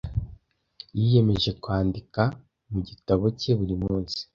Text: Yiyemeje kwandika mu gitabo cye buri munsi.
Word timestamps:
Yiyemeje 0.97 1.51
kwandika 1.61 2.21
mu 2.71 2.79
gitabo 2.87 3.25
cye 3.39 3.51
buri 3.59 3.75
munsi. 3.83 4.19